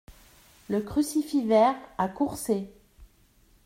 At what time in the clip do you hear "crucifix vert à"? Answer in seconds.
0.81-2.07